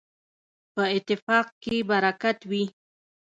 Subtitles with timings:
[0.73, 2.63] په اتفاق کي برکت وي.